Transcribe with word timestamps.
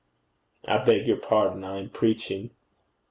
I 0.67 0.79
beg 0.83 1.05
your 1.05 1.17
pardon: 1.17 1.63
I 1.63 1.77
am 1.77 1.91
preaching.' 1.91 2.49